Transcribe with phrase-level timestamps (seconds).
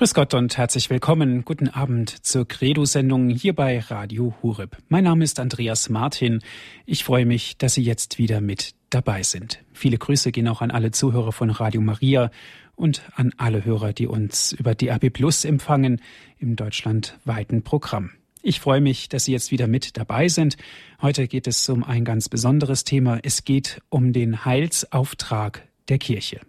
[0.00, 1.44] Grüß Gott und herzlich willkommen.
[1.44, 4.78] Guten Abend zur Credo-Sendung hier bei Radio Hureb.
[4.88, 6.38] Mein Name ist Andreas Martin.
[6.86, 9.62] Ich freue mich, dass Sie jetzt wieder mit dabei sind.
[9.74, 12.30] Viele Grüße gehen auch an alle Zuhörer von Radio Maria
[12.76, 16.00] und an alle Hörer, die uns über DAB Plus empfangen
[16.38, 18.12] im deutschlandweiten Programm.
[18.40, 20.56] Ich freue mich, dass Sie jetzt wieder mit dabei sind.
[21.02, 23.18] Heute geht es um ein ganz besonderes Thema.
[23.22, 26.40] Es geht um den Heilsauftrag der Kirche.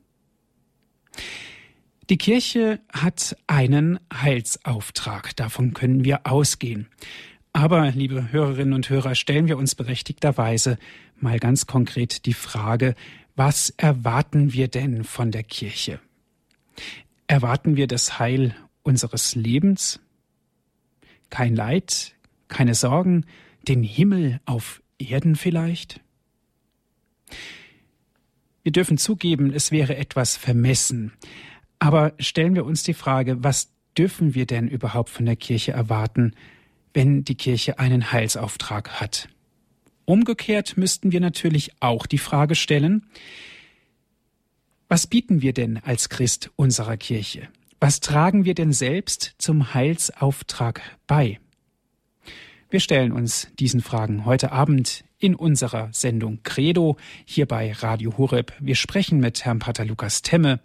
[2.11, 6.89] Die Kirche hat einen Heilsauftrag, davon können wir ausgehen.
[7.53, 10.77] Aber, liebe Hörerinnen und Hörer, stellen wir uns berechtigterweise
[11.21, 12.95] mal ganz konkret die Frage,
[13.37, 16.01] was erwarten wir denn von der Kirche?
[17.27, 20.01] Erwarten wir das Heil unseres Lebens?
[21.29, 22.13] Kein Leid,
[22.49, 23.25] keine Sorgen,
[23.69, 26.01] den Himmel auf Erden vielleicht?
[28.63, 31.13] Wir dürfen zugeben, es wäre etwas vermessen,
[31.81, 36.35] aber stellen wir uns die Frage, was dürfen wir denn überhaupt von der Kirche erwarten,
[36.93, 39.29] wenn die Kirche einen Heilsauftrag hat?
[40.05, 43.07] Umgekehrt müssten wir natürlich auch die Frage stellen,
[44.89, 47.47] was bieten wir denn als Christ unserer Kirche?
[47.79, 51.39] Was tragen wir denn selbst zum Heilsauftrag bei?
[52.69, 58.53] Wir stellen uns diesen Fragen heute Abend in unserer Sendung Credo hier bei Radio Horeb.
[58.59, 60.59] Wir sprechen mit Herrn Pater Lukas Temme.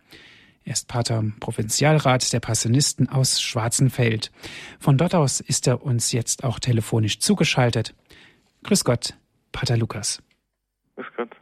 [0.67, 4.33] Er ist Pater Provinzialrat der Passionisten aus Schwarzenfeld.
[4.81, 7.95] Von dort aus ist er uns jetzt auch telefonisch zugeschaltet.
[8.64, 9.14] Grüß Gott,
[9.53, 10.20] Pater Lukas.
[10.97, 11.37] Grüß Gott.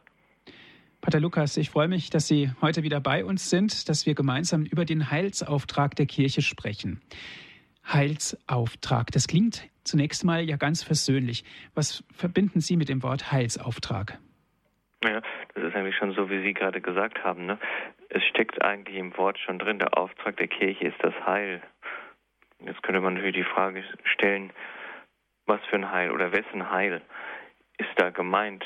[1.01, 4.63] Pater Lukas, ich freue mich, dass Sie heute wieder bei uns sind, dass wir gemeinsam
[4.63, 7.01] über den Heilsauftrag der Kirche sprechen.
[7.83, 11.43] Heilsauftrag, das klingt zunächst mal ja ganz versöhnlich.
[11.73, 14.19] Was verbinden Sie mit dem Wort Heilsauftrag?
[15.05, 15.21] Ja,
[15.53, 17.45] das ist eigentlich schon so, wie Sie gerade gesagt haben.
[17.45, 17.59] Ne?
[18.09, 21.61] Es steckt eigentlich im Wort schon drin, der Auftrag der Kirche ist das Heil.
[22.59, 24.51] Jetzt könnte man natürlich die Frage stellen,
[25.45, 27.01] was für ein Heil oder wessen Heil
[27.77, 28.65] ist da gemeint?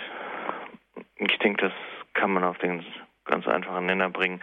[1.15, 1.73] Ich denke, das
[2.13, 2.85] kann man auf den
[3.25, 4.41] ganz einfachen Nenner bringen.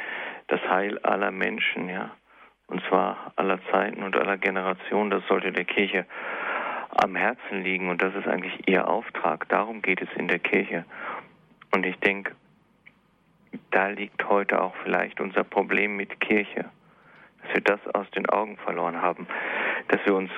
[0.48, 2.10] Das Heil aller Menschen, ja.
[2.69, 5.10] Und zwar aller Zeiten und aller Generationen.
[5.10, 6.04] Das sollte der Kirche
[6.91, 9.48] am Herzen liegen und das ist eigentlich ihr Auftrag.
[9.48, 10.84] Darum geht es in der Kirche.
[11.72, 12.34] Und ich denke,
[13.71, 16.66] da liegt heute auch vielleicht unser Problem mit Kirche,
[17.43, 19.27] dass wir das aus den Augen verloren haben,
[19.88, 20.31] dass wir uns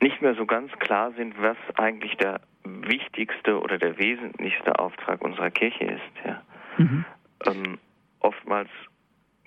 [0.00, 5.50] nicht mehr so ganz klar sind, was eigentlich der wichtigste oder der wesentlichste Auftrag unserer
[5.50, 6.26] Kirche ist.
[6.26, 6.42] Ja.
[6.78, 7.04] Mhm.
[7.46, 7.78] Ähm,
[8.20, 8.68] oftmals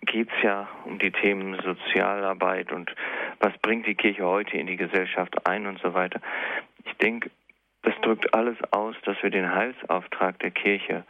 [0.02, 2.94] geht es ja um die Themen Sozialarbeit und
[3.40, 6.22] was bringt die Kirche heute in die Gesellschaft ein und so weiter.
[6.86, 7.30] Ich denke,
[7.88, 11.06] das drückt alles aus, dass wir den Heilsauftrag der Kirche,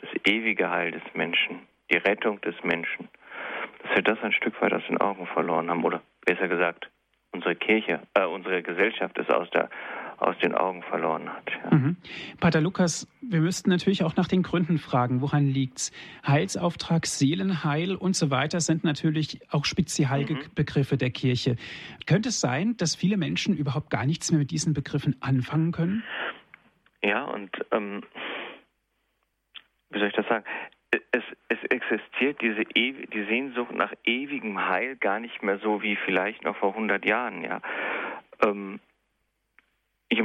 [0.00, 1.60] das ewige Heil des Menschen,
[1.90, 3.10] die Rettung des Menschen,
[3.82, 5.84] dass wir das ein Stück weit aus den Augen verloren haben.
[5.84, 6.88] Oder besser gesagt,
[7.32, 9.68] unsere Kirche, äh, unsere Gesellschaft ist aus der
[10.18, 11.50] aus den Augen verloren hat.
[11.64, 11.76] Ja.
[11.76, 11.96] Mhm.
[12.40, 15.92] Pater Lukas, wir müssten natürlich auch nach den Gründen fragen, woran liegt's?
[16.26, 20.98] Heilsauftrag, Seelenheil und so weiter sind natürlich auch Spezialbegriffe mhm.
[20.98, 21.56] der Kirche.
[22.06, 26.04] Könnte es sein, dass viele Menschen überhaupt gar nichts mehr mit diesen Begriffen anfangen können?
[27.02, 28.02] Ja, und ähm,
[29.90, 30.44] wie soll ich das sagen?
[31.12, 36.44] Es, es existiert diese die Sehnsucht nach ewigem Heil gar nicht mehr so wie vielleicht
[36.44, 37.42] noch vor 100 Jahren.
[37.42, 37.60] Ja,
[38.42, 38.80] ähm,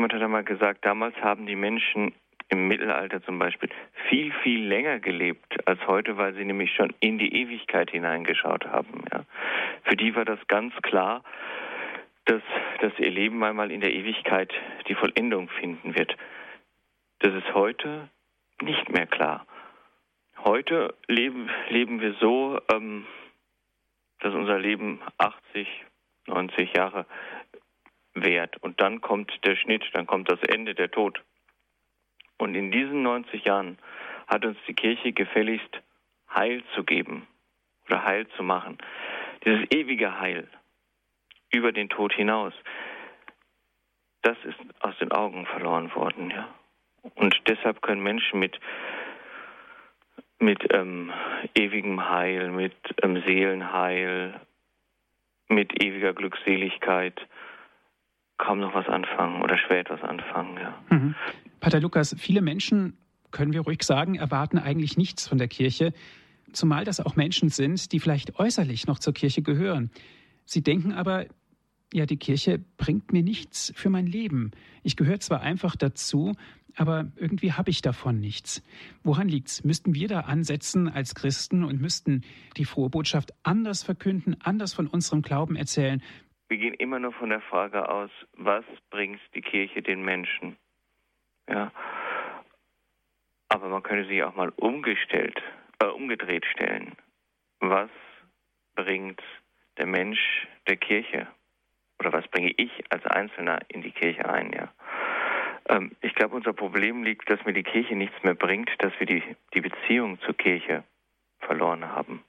[0.01, 2.15] Jemand hat einmal gesagt, damals haben die Menschen
[2.49, 3.69] im Mittelalter zum Beispiel
[4.09, 9.03] viel, viel länger gelebt als heute, weil sie nämlich schon in die Ewigkeit hineingeschaut haben.
[9.13, 9.25] Ja.
[9.83, 11.23] Für die war das ganz klar,
[12.25, 12.41] dass,
[12.79, 14.51] dass ihr Leben einmal in der Ewigkeit
[14.87, 16.17] die Vollendung finden wird.
[17.19, 18.09] Das ist heute
[18.59, 19.45] nicht mehr klar.
[20.43, 23.05] Heute leben, leben wir so, ähm,
[24.21, 25.67] dass unser Leben 80,
[26.25, 27.05] 90 Jahre
[28.13, 28.57] wert.
[28.61, 31.21] Und dann kommt der Schnitt, dann kommt das Ende, der Tod.
[32.37, 33.77] Und in diesen 90 Jahren
[34.27, 35.81] hat uns die Kirche gefälligst
[36.33, 37.27] Heil zu geben
[37.87, 38.77] oder Heil zu machen.
[39.45, 40.47] Dieses ewige Heil
[41.51, 42.53] über den Tod hinaus,
[44.21, 46.47] das ist aus den Augen verloren worden, ja.
[47.15, 48.59] Und deshalb können Menschen mit
[50.41, 51.11] mit ähm,
[51.53, 54.39] ewigem Heil, mit ähm, Seelenheil,
[55.47, 57.21] mit ewiger Glückseligkeit
[58.41, 60.57] kaum noch was anfangen oder schwer etwas anfangen.
[60.57, 60.73] Ja.
[60.89, 61.15] Mhm.
[61.59, 62.97] Pater Lukas, viele Menschen,
[63.29, 65.93] können wir ruhig sagen, erwarten eigentlich nichts von der Kirche,
[66.51, 69.89] zumal das auch Menschen sind, die vielleicht äußerlich noch zur Kirche gehören.
[70.43, 71.27] Sie denken aber,
[71.93, 74.51] ja, die Kirche bringt mir nichts für mein Leben.
[74.83, 76.33] Ich gehöre zwar einfach dazu,
[76.75, 78.63] aber irgendwie habe ich davon nichts.
[79.03, 79.63] Woran liegt's?
[79.63, 82.23] Müssten wir da ansetzen als Christen und müssten
[82.57, 86.01] die frohe Botschaft anders verkünden, anders von unserem Glauben erzählen?
[86.51, 90.57] Wir gehen immer nur von der Frage aus, was bringt die Kirche den Menschen?
[91.47, 91.71] Ja.
[93.47, 95.41] Aber man könnte sich auch mal umgestellt,
[95.79, 96.97] äh, umgedreht stellen.
[97.61, 97.89] Was
[98.75, 99.21] bringt
[99.77, 101.25] der Mensch der Kirche?
[101.99, 104.51] Oder was bringe ich als Einzelner in die Kirche ein?
[104.51, 104.73] Ja.
[105.69, 109.07] Ähm, ich glaube, unser Problem liegt, dass mir die Kirche nichts mehr bringt, dass wir
[109.07, 110.83] die, die Beziehung zur Kirche
[111.39, 112.25] verloren haben.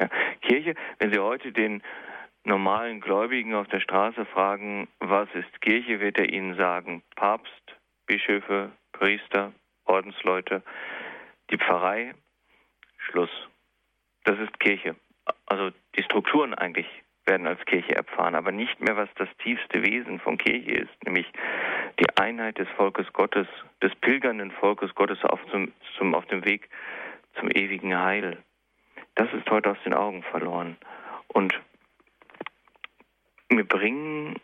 [0.00, 0.08] Ja,
[0.40, 1.80] Kirche, wenn Sie heute den
[2.46, 7.76] normalen Gläubigen auf der Straße fragen, was ist Kirche, wird er Ihnen sagen, Papst,
[8.06, 9.52] Bischöfe, Priester,
[9.84, 10.62] Ordensleute,
[11.50, 12.14] die Pfarrei,
[12.98, 13.30] Schluss.
[14.24, 14.94] Das ist Kirche.
[15.46, 16.86] Also die Strukturen eigentlich
[17.26, 21.26] werden als Kirche erfahren, aber nicht mehr, was das tiefste Wesen von Kirche ist, nämlich
[21.98, 23.48] die Einheit des Volkes Gottes,
[23.82, 26.68] des pilgernden Volkes Gottes auf, zum, zum, auf dem Weg
[27.38, 28.38] zum ewigen Heil.
[29.16, 30.76] Das ist heute aus den Augen verloren.
[31.28, 31.52] Und
[33.56, 34.36] wir bringen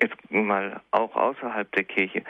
[0.00, 2.24] jetzt mal auch außerhalb der Kirche,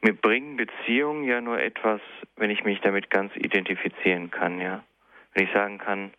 [0.00, 2.00] mir bringen Beziehungen ja nur etwas,
[2.36, 4.84] wenn ich mich damit ganz identifizieren kann, ja.
[5.32, 6.12] Wenn ich sagen kann,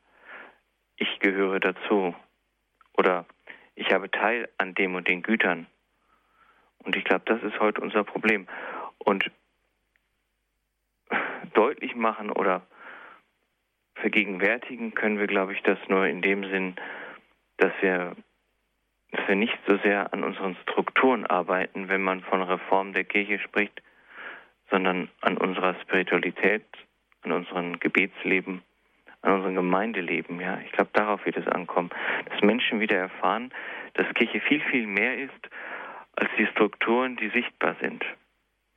[0.98, 2.16] ich gehöre dazu
[2.98, 3.26] oder
[3.76, 5.68] ich habe Teil an dem und den Gütern.
[6.80, 8.48] Und ich glaube, das ist heute unser Problem.
[9.00, 9.30] Und
[11.54, 12.66] deutlich machen oder
[13.96, 16.76] vergegenwärtigen können wir, glaube ich, das nur in dem Sinn,
[17.58, 18.16] dass wir,
[19.16, 23.40] dass wir nicht so sehr an unseren Strukturen arbeiten, wenn man von Reform der Kirche
[23.40, 23.82] spricht,
[24.70, 26.66] sondern an unserer Spiritualität,
[27.22, 28.62] an unserem Gebetsleben,
[29.22, 30.40] an unserem Gemeindeleben.
[30.42, 31.92] Ja, ich glaube, darauf wird es ankommen,
[32.30, 33.54] dass Menschen wieder erfahren,
[33.94, 35.50] dass Kirche viel, viel mehr ist
[36.18, 38.04] als die Strukturen, die sichtbar sind.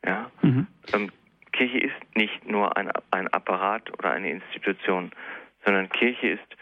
[0.05, 0.31] Ja?
[0.43, 0.67] Mhm.
[0.93, 1.11] Ähm,
[1.53, 5.11] Kirche ist nicht nur ein, ein Apparat oder eine Institution,
[5.65, 6.57] sondern Kirche ist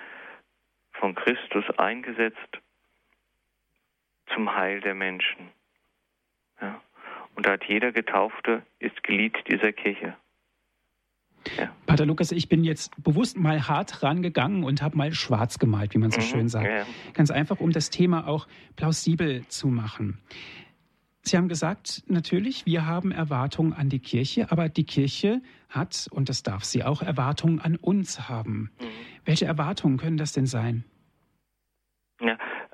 [0.92, 2.60] von Christus eingesetzt
[4.32, 5.50] zum Heil der Menschen.
[6.60, 6.80] Ja?
[7.34, 10.16] Und da hat jeder Getaufte ist Glied dieser Kirche.
[11.56, 11.70] Ja.
[11.86, 15.98] Pater Lukas, ich bin jetzt bewusst mal hart rangegangen und habe mal schwarz gemalt, wie
[15.98, 16.66] man so mhm, schön sagt.
[16.66, 16.86] Ja.
[17.12, 20.18] Ganz einfach, um das Thema auch plausibel zu machen.
[21.22, 26.28] Sie haben gesagt, natürlich, wir haben Erwartungen an die Kirche, aber die Kirche hat, und
[26.28, 28.70] das darf sie auch, Erwartungen an uns haben.
[28.80, 28.84] Mhm.
[29.24, 30.84] Welche Erwartungen können das denn sein?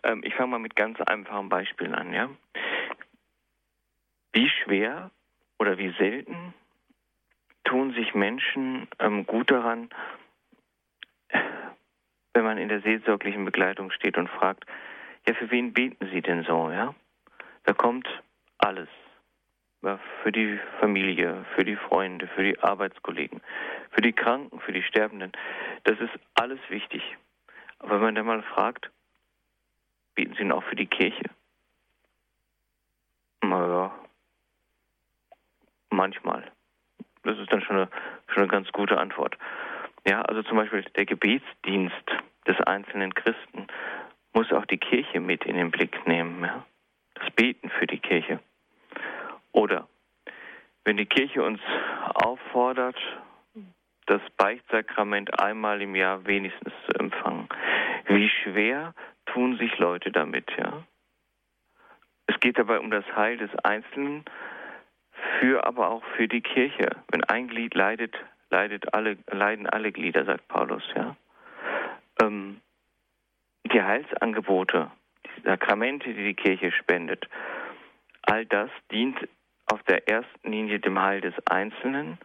[0.03, 2.13] Ähm, ich fange mal mit ganz einfachen Beispielen an.
[2.13, 2.29] Ja?
[4.33, 5.11] Wie schwer
[5.59, 6.55] oder wie selten
[7.65, 9.91] tun sich Menschen ähm, gut daran,
[12.35, 14.65] wenn man in der seelsorglichen Begleitung steht und fragt,
[15.27, 16.95] ja, für wen beten Sie denn so, ja?
[17.65, 18.09] Da kommt
[18.59, 18.89] alles.
[19.83, 23.41] Ja, für die Familie, für die Freunde, für die Arbeitskollegen,
[23.91, 25.33] für die Kranken, für die Sterbenden.
[25.85, 27.03] Das ist alles wichtig.
[27.81, 28.91] Aber wenn man dann mal fragt,
[30.15, 31.31] beten Sie auch für die Kirche?
[33.43, 33.93] Naja,
[35.91, 36.51] manchmal.
[37.23, 37.89] Das ist dann schon eine,
[38.29, 39.37] schon eine ganz gute Antwort.
[40.07, 42.11] Ja, also zum Beispiel der Gebetsdienst
[42.47, 43.67] des einzelnen Christen
[44.33, 46.45] muss auch die Kirche mit in den Blick nehmen.
[46.45, 46.65] Ja?
[47.15, 48.41] Das Beten für die Kirche.
[49.53, 49.87] Oder
[50.85, 51.61] wenn die Kirche uns
[52.15, 52.97] auffordert,
[54.07, 57.49] das Beichtsakrament einmal im Jahr wenigstens zu empfangen,
[58.07, 58.95] wie schwer
[59.33, 60.85] tun sich Leute damit, ja?
[62.27, 64.25] Es geht dabei um das Heil des Einzelnen
[65.39, 66.91] für aber auch für die Kirche.
[67.09, 68.15] Wenn ein Glied leidet,
[68.51, 70.83] leidet alle, leiden alle Glieder, sagt Paulus.
[70.95, 71.17] Ja?
[72.23, 72.61] Ähm,
[73.65, 74.91] die Heilsangebote,
[75.25, 77.29] die Sakramente, die die Kirche spendet,
[78.23, 79.19] all das dient
[79.67, 82.19] auf der ersten Linie dem Heil des Einzelnen,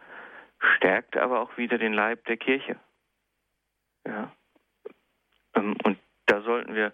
[0.76, 2.76] stärkt aber auch wieder den Leib der Kirche.
[4.06, 4.32] Ja?
[5.54, 5.98] Ähm, und
[6.28, 6.92] da sollten wir,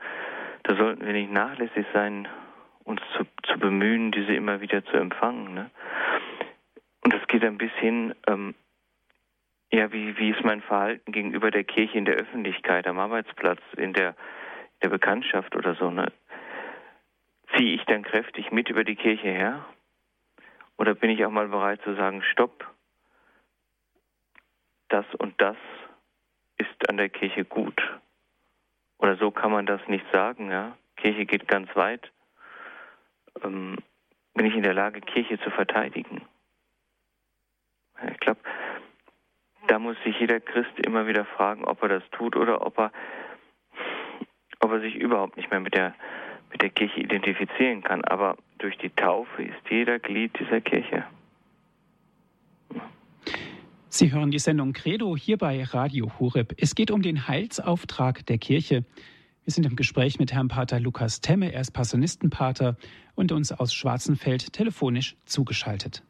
[0.63, 2.29] da sollten wir nicht nachlässig sein,
[2.85, 5.55] uns zu, zu bemühen, diese immer wieder zu empfangen.
[5.55, 5.71] Ne?
[7.03, 8.55] Und das geht ein bisschen, ähm,
[9.71, 13.93] ja, wie, wie ist mein Verhalten gegenüber der Kirche in der Öffentlichkeit, am Arbeitsplatz, in
[13.93, 15.91] der, in der Bekanntschaft oder so.
[15.91, 16.13] Ne?
[17.57, 19.65] Ziehe ich dann kräftig mit über die Kirche her?
[20.77, 22.69] Oder bin ich auch mal bereit zu sagen, stopp,
[24.89, 25.57] das und das
[26.57, 27.81] ist an der Kirche gut?
[28.99, 30.77] Oder so kann man das nicht sagen, ja?
[30.97, 32.11] Kirche geht ganz weit
[33.43, 33.77] ähm,
[34.35, 36.23] bin ich in der Lage, Kirche zu verteidigen?
[38.11, 38.41] Ich glaube,
[39.69, 42.93] da muss sich jeder Christ immer wieder fragen, ob er das tut oder ob er,
[44.61, 45.95] ob er sich überhaupt nicht mehr mit der,
[46.51, 48.05] mit der Kirche identifizieren kann.
[48.05, 51.05] Aber durch die Taufe ist jeder Glied dieser Kirche.
[53.97, 56.55] Sie hören die Sendung Credo hier bei Radio Horeb.
[56.57, 58.85] Es geht um den Heilsauftrag der Kirche.
[59.45, 62.77] Wir sind im Gespräch mit Herrn Pater Lukas Temme, er ist Passionistenpater
[63.15, 66.03] und uns aus Schwarzenfeld telefonisch zugeschaltet.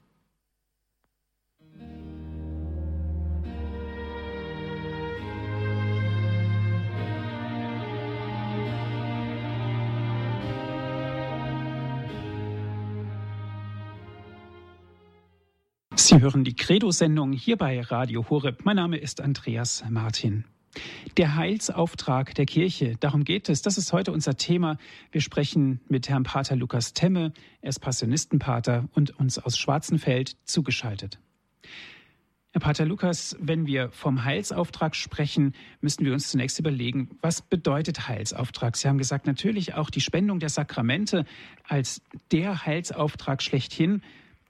[16.06, 18.66] Sie hören die Credo-Sendung hier bei Radio Horeb.
[18.66, 20.44] Mein Name ist Andreas Martin.
[21.16, 23.62] Der Heilsauftrag der Kirche, darum geht es.
[23.62, 24.76] Das ist heute unser Thema.
[25.12, 27.32] Wir sprechen mit Herrn Pater Lukas Temme.
[27.62, 31.20] Er ist Passionistenpater und uns aus Schwarzenfeld zugeschaltet.
[32.52, 38.08] Herr Pater Lukas, wenn wir vom Heilsauftrag sprechen, müssen wir uns zunächst überlegen, was bedeutet
[38.08, 38.76] Heilsauftrag?
[38.76, 41.24] Sie haben gesagt, natürlich auch die Spendung der Sakramente
[41.66, 44.02] als der Heilsauftrag schlechthin.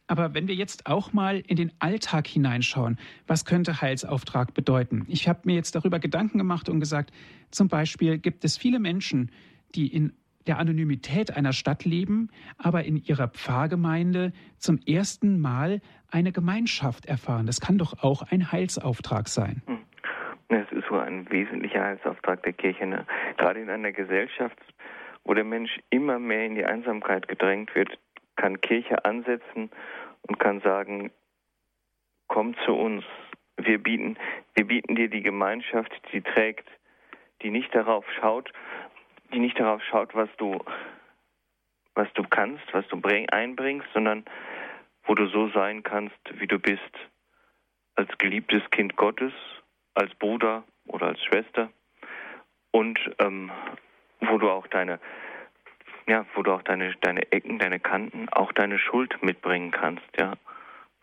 [0.07, 5.07] Aber wenn wir jetzt auch mal in den Alltag hineinschauen, was könnte Heilsauftrag bedeuten?
[5.09, 7.11] Ich habe mir jetzt darüber Gedanken gemacht und gesagt,
[7.51, 9.31] zum Beispiel gibt es viele Menschen,
[9.75, 10.13] die in
[10.47, 15.81] der Anonymität einer Stadt leben, aber in ihrer Pfarrgemeinde zum ersten Mal
[16.11, 17.47] eine Gemeinschaft erfahren.
[17.47, 19.63] Das kann doch auch ein Heilsauftrag sein.
[19.67, 19.79] Hm.
[20.49, 22.87] Das ist so ein wesentlicher Heilsauftrag der Kirche.
[22.87, 23.07] Ne?
[23.39, 24.59] Gerade in einer Gesellschaft,
[25.25, 27.99] wo der Mensch immer mehr in die Einsamkeit gedrängt wird,
[28.37, 29.71] kann Kirche ansetzen
[30.23, 31.11] und kann sagen,
[32.29, 33.05] komm zu uns.
[33.57, 34.17] Wir bieten,
[34.55, 36.69] wir bieten dir die Gemeinschaft, die trägt,
[37.43, 38.53] die nicht darauf schaut,
[39.33, 40.59] die nicht darauf schaut, was du,
[41.95, 43.01] was du kannst, was du
[43.31, 44.25] einbringst, sondern
[45.05, 46.81] wo du so sein kannst, wie du bist,
[47.95, 49.33] als geliebtes Kind Gottes,
[49.95, 51.71] als Bruder oder als Schwester
[52.73, 53.53] und ähm,
[54.21, 54.99] wo du auch deine
[56.07, 60.35] ja, wo du auch deine, deine Ecken, deine Kanten, auch deine Schuld mitbringen kannst, ja,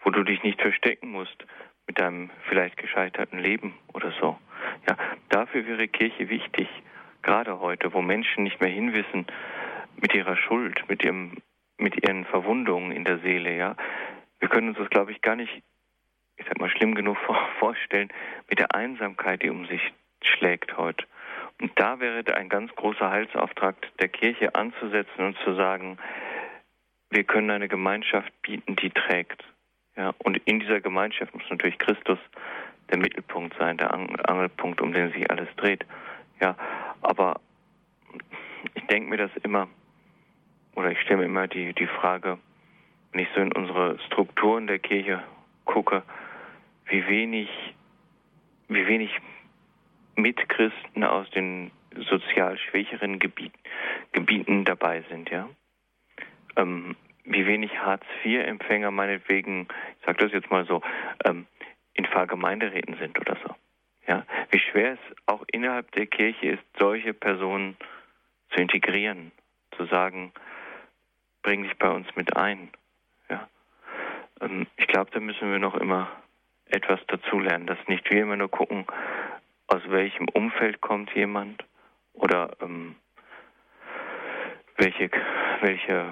[0.03, 1.45] wo du dich nicht verstecken musst
[1.87, 4.37] mit deinem vielleicht gescheiterten Leben oder so.
[4.87, 4.97] Ja,
[5.29, 6.67] dafür wäre Kirche wichtig,
[7.21, 9.25] gerade heute, wo Menschen nicht mehr hinwissen
[9.99, 11.37] mit ihrer Schuld, mit ihrem,
[11.77, 13.75] mit ihren Verwundungen in der Seele, ja.
[14.39, 15.63] Wir können uns das, glaube ich, gar nicht,
[16.37, 17.17] ich sag mal, schlimm genug
[17.59, 18.09] vorstellen
[18.49, 19.81] mit der Einsamkeit, die um sich
[20.21, 21.05] schlägt heute.
[21.75, 25.97] Da wäre ein ganz großer Heilsauftrag der Kirche anzusetzen und zu sagen,
[27.11, 29.43] wir können eine Gemeinschaft bieten, die trägt.
[29.95, 32.17] Ja, und in dieser Gemeinschaft muss natürlich Christus
[32.89, 35.85] der Mittelpunkt sein, der Angelpunkt, um den sich alles dreht.
[36.39, 36.55] Ja,
[37.01, 37.39] aber
[38.73, 39.67] ich denke mir das immer,
[40.75, 42.39] oder ich stelle mir immer die, die Frage,
[43.11, 45.21] wenn ich so in unsere Strukturen der Kirche
[45.65, 46.03] gucke,
[46.85, 47.49] wie wenig,
[48.67, 49.11] wie wenig
[50.15, 51.71] Mitchristen aus den
[52.09, 53.53] sozial schwächeren Gebiet,
[54.11, 55.49] Gebieten dabei sind, ja.
[56.55, 59.67] Ähm, wie wenig Hartz-IV-Empfänger meinetwegen,
[59.99, 60.81] ich sage das jetzt mal so,
[61.25, 61.45] ähm,
[61.93, 63.55] in Pfarrgemeinderäten sind oder so.
[64.07, 67.77] Ja, wie schwer es auch innerhalb der Kirche ist, solche Personen
[68.49, 69.31] zu integrieren,
[69.77, 70.33] zu sagen,
[71.43, 72.69] bring dich bei uns mit ein.
[73.29, 73.47] Ja,
[74.41, 76.09] ähm, ich glaube, da müssen wir noch immer
[76.65, 78.85] etwas dazulernen, dass nicht wir immer nur gucken,
[79.71, 81.63] aus welchem Umfeld kommt jemand
[82.13, 82.95] oder ähm,
[84.75, 85.09] welche,
[85.61, 86.11] welche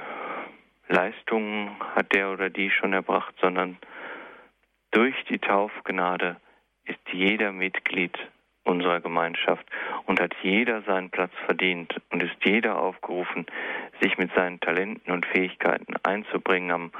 [0.88, 3.78] Leistungen hat der oder die schon erbracht, sondern
[4.92, 6.38] durch die Taufgnade
[6.86, 8.18] ist jeder Mitglied
[8.63, 9.66] unserer Gemeinschaft
[10.06, 13.46] und hat jeder seinen Platz verdient und ist jeder aufgerufen,
[14.00, 16.92] sich mit seinen Talenten und Fähigkeiten einzubringen am,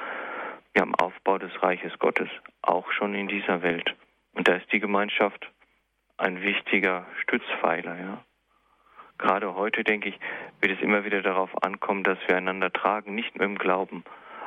[0.78, 2.30] am Aufbau des Reiches Gottes,
[2.62, 3.96] auch schon in dieser Welt.
[4.34, 5.50] Und da ist die Gemeinschaft
[6.19, 8.23] ein wichtiger Stützpfeiler, ja.
[9.17, 10.19] Gerade heute, denke ich,
[10.61, 14.03] wird es immer wieder darauf ankommen, dass wir einander tragen, nicht nur im Glauben,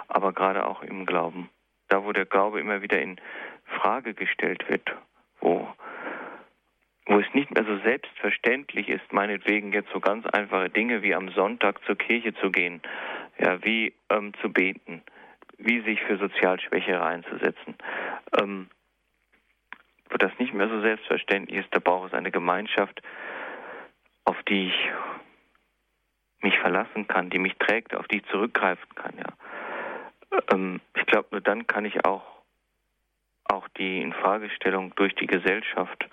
[0.09, 1.51] aber gerade auch im Glauben.
[1.89, 3.21] Da, wo der Glaube immer wieder in
[3.65, 4.95] Frage gestellt wird,
[5.41, 5.69] wo,
[7.07, 11.29] wo es nicht mehr so selbstverständlich ist, meinetwegen jetzt so ganz einfache Dinge wie am
[11.31, 12.81] Sonntag zur Kirche zu gehen,
[13.39, 15.03] ja, wie ähm, zu beten,
[15.59, 17.77] wie sich für sozial Schwächere einzusetzen.
[18.41, 18.69] Ähm,
[20.13, 23.01] wo das nicht mehr so selbstverständlich ist, da braucht es eine Gemeinschaft,
[24.25, 24.91] auf die ich
[26.43, 29.15] mich verlassen kann, die mich trägt, auf die ich zurückgreifen kann.
[29.17, 30.41] Ja.
[30.53, 32.25] Ähm, ich glaube, nur dann kann ich auch,
[33.45, 36.09] auch die Infragestellung durch die Gesellschaft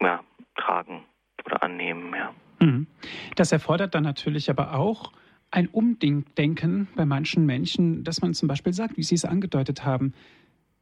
[0.00, 0.22] ja,
[0.56, 1.04] tragen
[1.44, 2.14] oder annehmen.
[2.14, 2.34] Ja.
[2.60, 2.86] Mhm.
[3.34, 5.12] Das erfordert dann natürlich aber auch
[5.50, 10.12] ein Umdenken bei manchen Menschen, dass man zum Beispiel sagt, wie Sie es angedeutet haben,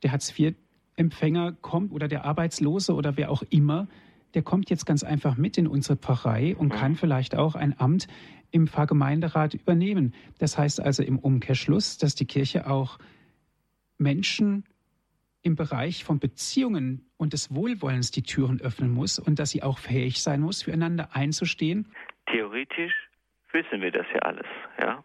[0.02, 0.54] der Hartz IV
[0.96, 3.88] Empfänger kommt oder der Arbeitslose oder wer auch immer,
[4.34, 8.08] der kommt jetzt ganz einfach mit in unsere Pfarrei und kann vielleicht auch ein Amt
[8.50, 10.14] im Pfarrgemeinderat übernehmen.
[10.38, 12.98] Das heißt also im Umkehrschluss, dass die Kirche auch
[13.98, 14.64] Menschen
[15.42, 19.78] im Bereich von Beziehungen und des Wohlwollens die Türen öffnen muss und dass sie auch
[19.78, 21.88] fähig sein muss, füreinander einzustehen?
[22.26, 22.94] Theoretisch
[23.52, 24.46] wissen wir das ja alles,
[24.80, 25.04] ja.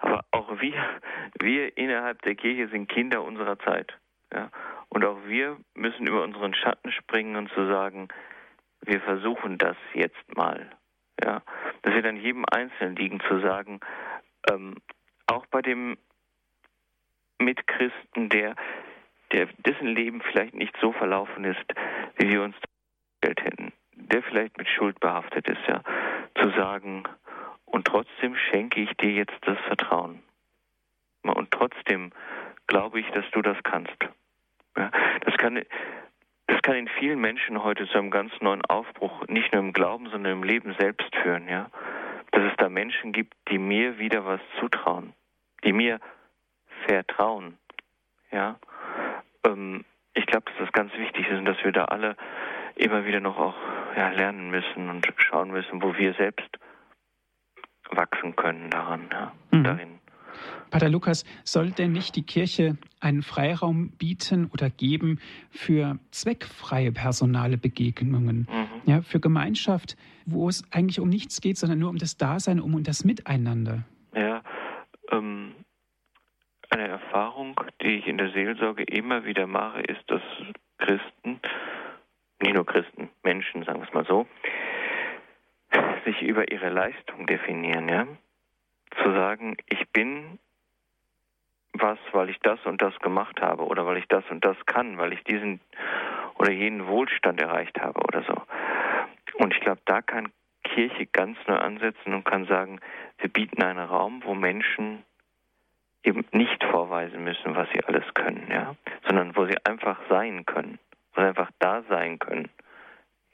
[0.00, 1.00] Aber auch wir,
[1.40, 3.92] wir innerhalb der Kirche sind Kinder unserer Zeit,
[4.32, 4.50] ja.
[4.90, 8.08] Und auch wir müssen über unseren Schatten springen und zu sagen,
[8.82, 10.70] wir versuchen das jetzt mal,
[11.22, 11.42] ja.
[11.82, 13.80] Das wird an jedem Einzelnen liegen zu sagen,
[14.50, 14.76] ähm,
[15.26, 15.96] auch bei dem
[17.38, 18.54] Mitchristen, der
[19.32, 21.64] der, dessen Leben vielleicht nicht so verlaufen ist,
[22.16, 25.82] wie wir uns vorgestellt hätten, der vielleicht mit Schuld behaftet ist, ja,
[26.40, 27.04] zu sagen,
[27.66, 30.22] und trotzdem schenke ich dir jetzt das Vertrauen.
[31.22, 32.10] Und trotzdem
[32.66, 33.96] glaube ich, dass du das kannst.
[34.80, 34.90] Ja,
[35.26, 35.62] das kann,
[36.46, 40.08] das kann in vielen Menschen heute zu einem ganz neuen Aufbruch, nicht nur im Glauben,
[40.08, 41.70] sondern im Leben selbst führen, ja.
[42.32, 45.12] Dass es da Menschen gibt, die mir wieder was zutrauen,
[45.64, 46.00] die mir
[46.86, 47.58] vertrauen,
[48.32, 48.58] ja.
[49.46, 49.84] Ähm,
[50.14, 52.16] ich glaube, dass das ganz wichtig ist und dass wir da alle
[52.74, 53.56] immer wieder noch auch
[53.96, 56.48] ja, lernen müssen und schauen müssen, wo wir selbst
[57.90, 59.64] wachsen können daran, ja, mhm.
[59.64, 59.99] darin.
[60.70, 65.18] Pater Lukas, soll denn nicht die Kirche einen Freiraum bieten oder geben
[65.50, 68.90] für zweckfreie personale Begegnungen, mhm.
[68.90, 72.82] ja, für Gemeinschaft, wo es eigentlich um nichts geht, sondern nur um das Dasein, um
[72.82, 73.84] das Miteinander?
[74.14, 74.42] Ja,
[75.10, 75.54] ähm,
[76.70, 80.22] eine Erfahrung, die ich in der Seelsorge immer wieder mache, ist, dass
[80.78, 81.40] Christen,
[82.40, 84.26] nicht nur Christen, Menschen, sagen wir es mal so,
[86.04, 88.06] sich über ihre Leistung definieren, ja.
[88.96, 90.38] Zu sagen, ich bin
[91.72, 94.98] was, weil ich das und das gemacht habe oder weil ich das und das kann,
[94.98, 95.60] weil ich diesen
[96.34, 98.42] oder jenen Wohlstand erreicht habe oder so.
[99.34, 100.32] Und ich glaube, da kann
[100.64, 102.80] Kirche ganz neu ansetzen und kann sagen,
[103.18, 105.04] wir bieten einen Raum, wo Menschen
[106.02, 108.74] eben nicht vorweisen müssen, was sie alles können, ja,
[109.06, 110.78] sondern wo sie einfach sein können,
[111.14, 112.48] wo sie einfach da sein können.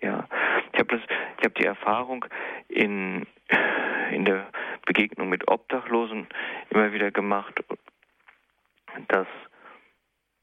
[0.01, 0.27] Ja,
[0.73, 1.01] ich habe das,
[1.39, 2.25] ich habe die Erfahrung
[2.69, 3.27] in
[4.11, 4.47] in der
[4.87, 6.27] Begegnung mit Obdachlosen
[6.71, 7.55] immer wieder gemacht,
[9.09, 9.27] dass,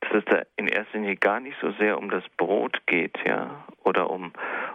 [0.01, 3.65] dass es da in erster Linie gar nicht so sehr um das Brot geht, ja,
[3.83, 4.31] oder um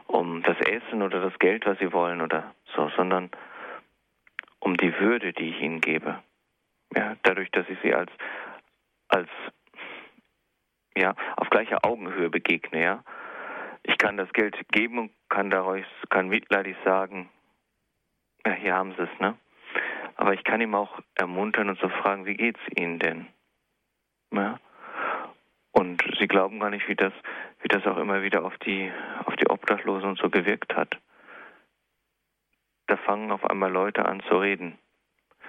[0.09, 3.31] um das Essen oder das Geld, was sie wollen oder so, sondern
[4.59, 6.23] um die Würde, die ich ihnen gebe.
[6.97, 8.11] Ja, dadurch, dass ich sie als,
[9.09, 9.29] als
[10.97, 13.05] ja, auf gleicher Augenhöhe begegne, ja.
[13.83, 17.29] Ich kann das Geld geben und kann daraus, kann mitleidig sagen,
[18.45, 19.37] ja, hier haben sie es, ne?
[20.19, 23.27] Aber ich kann ihm auch ermuntern und so fragen, wie geht's Ihnen denn?
[24.33, 24.59] Ja?
[25.71, 27.13] Und sie glauben gar nicht, wie das,
[27.63, 28.93] wie das auch immer wieder auf die,
[29.25, 30.99] auf die Obdachlosen und so gewirkt hat.
[32.89, 34.77] Da fangen auf einmal Leute an zu reden.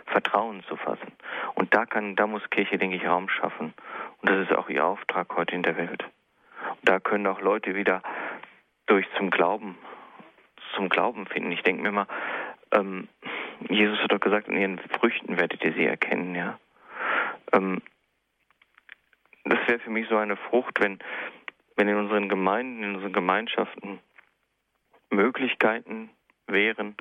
[0.06, 1.14] Vertrauen zu fassen.
[1.56, 3.74] Und da kann, da muss Kirche, denke ich, Raum schaffen.
[4.22, 6.04] Und das ist auch ihr Auftrag heute in der Welt.
[6.04, 8.04] Und da können auch Leute wieder
[8.86, 9.78] durch zum Glauben,
[10.76, 11.52] zum Glauben finden.
[11.52, 12.08] Ich denke mir mal,
[12.72, 13.08] ähm,
[13.68, 16.60] Jesus hat doch gesagt, in ihren Früchten werdet ihr sie erkennen, ja.
[17.52, 17.82] Ähm,
[19.46, 21.00] das wäre für mich so eine Frucht, wenn,
[21.76, 24.00] wenn in unseren Gemeinden, in unseren Gemeinschaften
[25.10, 26.10] Möglichkeiten
[26.48, 26.96] wären,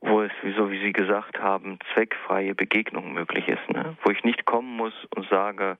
[0.00, 3.96] wo es, so wie Sie gesagt haben, zweckfreie Begegnung möglich ist, ne?
[4.02, 5.76] wo ich nicht kommen muss und sage,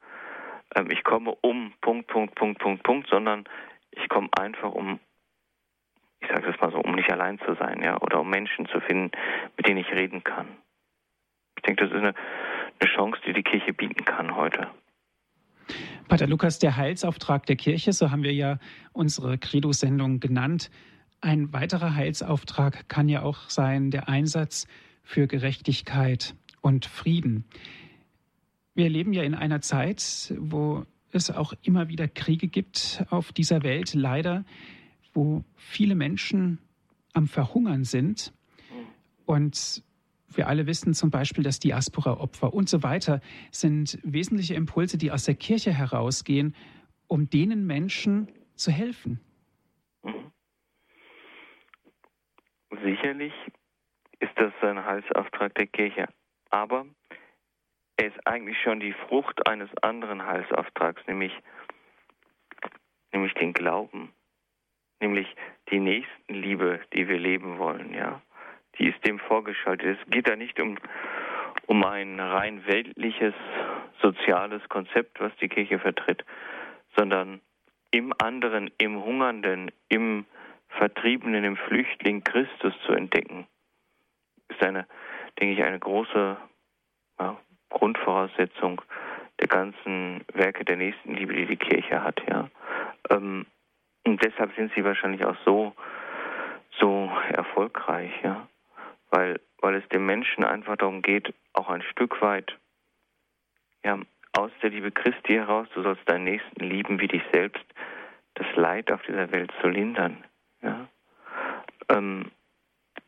[0.75, 3.45] ähm, ich komme um Punkt, Punkt, Punkt, Punkt, Punkt, sondern
[3.91, 5.01] ich komme einfach um,
[6.21, 8.81] ich sage es mal so, um nicht allein zu sein, ja, oder um Menschen zu
[8.81, 9.11] finden,
[9.57, 10.47] mit denen ich reden kann.
[11.57, 12.15] Ich denke, das ist eine,
[12.81, 14.69] eine Chance, die die Kirche bieten kann heute.
[16.09, 18.59] Pater Lukas, der Heilsauftrag der Kirche, so haben wir ja
[18.93, 20.71] unsere Credo-Sendung genannt,
[21.21, 24.67] ein weiterer Heilsauftrag kann ja auch sein der Einsatz
[25.03, 27.45] für Gerechtigkeit und Frieden.
[28.75, 33.63] Wir leben ja in einer Zeit, wo es auch immer wieder Kriege gibt auf dieser
[33.63, 34.45] Welt, leider,
[35.13, 36.59] wo viele Menschen
[37.13, 38.33] am Verhungern sind.
[39.27, 39.83] Und
[40.29, 43.21] wir alle wissen zum Beispiel, dass Diaspora-Opfer und so weiter
[43.51, 46.55] sind wesentliche Impulse, die aus der Kirche herausgehen,
[47.09, 49.21] um denen Menschen zu helfen.
[52.85, 53.33] Sicherlich
[54.21, 56.07] ist das ein Heilsauftrag der Kirche,
[56.51, 56.87] aber
[57.97, 61.33] er ist eigentlich schon die Frucht eines anderen Heilsauftrags, nämlich,
[63.13, 64.13] nämlich den Glauben,
[65.01, 65.35] nämlich
[65.71, 68.21] die Nächstenliebe, die wir leben wollen, ja.
[68.79, 69.99] Die ist dem vorgeschaltet.
[70.01, 70.79] Es geht da nicht um,
[71.67, 73.35] um ein rein weltliches,
[74.01, 76.25] soziales Konzept, was die Kirche vertritt,
[76.97, 77.41] sondern
[77.91, 80.25] im anderen, im Hungernden, im
[80.69, 83.47] Vertriebenen, im Flüchtling Christus zu entdecken,
[84.49, 84.87] ist eine,
[85.39, 86.37] denke ich, eine große
[87.19, 87.37] ja,
[87.69, 88.81] Grundvoraussetzung
[89.41, 92.49] der ganzen Werke der Nächstenliebe, die die Kirche hat, ja.
[93.11, 93.47] Ähm,
[94.05, 95.75] und deshalb sind sie wahrscheinlich auch so,
[96.79, 98.49] so erfolgreich, ja.
[99.11, 102.57] Weil, weil es dem Menschen einfach darum geht, auch ein Stück weit,
[103.85, 103.99] ja,
[104.37, 107.65] aus der Liebe Christi heraus, du sollst deinen Nächsten lieben wie dich selbst,
[108.35, 110.25] das Leid auf dieser Welt zu lindern,
[110.63, 110.87] ja.
[111.89, 112.31] Ähm,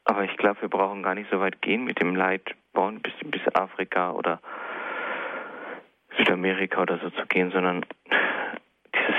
[0.05, 3.55] aber ich glaube, wir brauchen gar nicht so weit gehen mit dem Leid, bis, bis
[3.55, 4.40] Afrika oder
[6.16, 7.87] Südamerika oder so zu gehen, sondern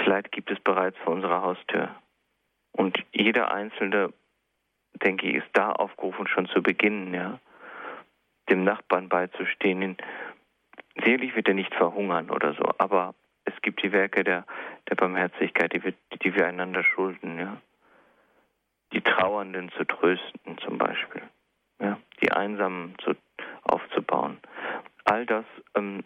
[0.05, 1.89] Leid gibt es bereits vor unserer Haustür.
[2.71, 4.13] Und jeder Einzelne,
[5.03, 7.39] denke ich, ist da aufgerufen, schon zu beginnen, ja,
[8.49, 9.97] dem Nachbarn beizustehen.
[10.95, 14.45] Sicherlich wird er nicht verhungern oder so, aber es gibt die Werke der,
[14.89, 17.57] der Barmherzigkeit, die wir, die wir einander schulden, ja.
[18.91, 21.23] Die Trauernden zu trösten zum Beispiel,
[21.79, 23.15] ja, die Einsamen zu,
[23.63, 24.37] aufzubauen.
[25.05, 26.03] All das ähm,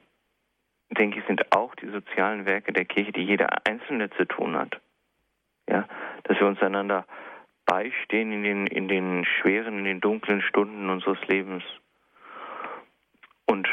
[0.89, 4.79] denke ich, sind auch die sozialen Werke der Kirche, die jeder Einzelne zu tun hat.
[5.69, 5.87] Ja,
[6.23, 7.05] dass wir uns einander
[7.65, 11.63] beistehen in den, in den schweren, in den dunklen Stunden unseres Lebens.
[13.45, 13.67] Und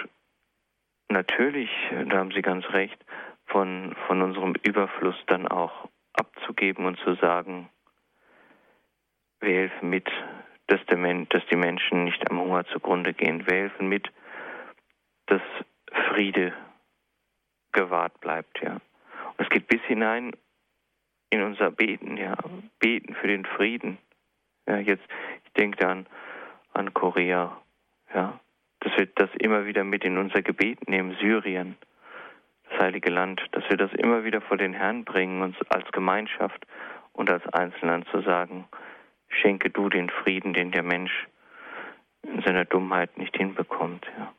[1.09, 1.71] natürlich,
[2.09, 2.99] da haben Sie ganz recht,
[3.47, 7.69] von, von unserem Überfluss dann auch abzugeben und zu sagen,
[9.41, 10.09] wir helfen mit,
[10.67, 10.97] dass, der
[11.29, 13.47] dass die Menschen nicht am Hunger zugrunde gehen.
[13.47, 14.11] Wir helfen mit,
[15.27, 15.43] dass
[16.09, 16.53] Friede
[17.75, 18.73] gewahrt bleibt, ja.
[18.73, 20.33] Und es geht bis hinein
[21.31, 22.37] in unser Beten, ja,
[22.79, 23.99] beten für den Frieden.
[24.67, 25.05] Ja, jetzt,
[25.45, 26.07] ich denke an,
[26.73, 27.61] an Korea,
[28.15, 28.41] ja,
[28.81, 31.77] dass wir das immer wieder mit in unser Gebet nehmen, Syrien,
[32.71, 36.67] das heilige Land, dass wir das immer wieder vor den Herrn bringen, uns als Gemeinschaft
[37.13, 38.67] und als Einzelland zu sagen,
[39.29, 41.27] schenke du den Frieden, den der Mensch
[42.23, 44.33] in seiner Dummheit nicht hinbekommt, ja.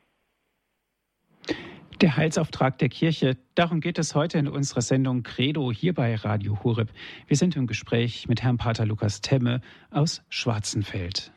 [2.02, 6.62] Der Heilsauftrag der Kirche, darum geht es heute in unserer Sendung Credo hier bei Radio
[6.62, 6.90] Hureb.
[7.26, 11.32] Wir sind im Gespräch mit Herrn Pater Lukas Temme aus Schwarzenfeld.